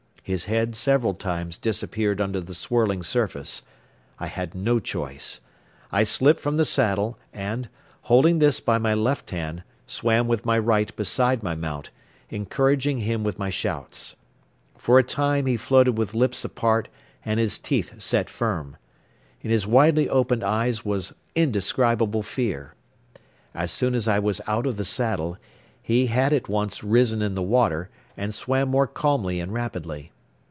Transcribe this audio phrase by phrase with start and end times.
[0.23, 3.63] His head several times disappeared under the swirling surface.
[4.17, 5.41] I had no choice.
[5.91, 7.67] I slipped from the saddle and,
[8.03, 11.89] holding this by my left hand, swam with my right beside my mount,
[12.29, 14.15] encouraging him with my shouts.
[14.77, 16.87] For a time he floated with lips apart
[17.25, 18.77] and his teeth set firm.
[19.41, 22.73] In his widely opened eyes was indescribable fear.
[23.53, 25.37] As soon as I was out of the saddle,
[25.81, 30.09] he had at once risen in the water and swam more calmly and rapidly.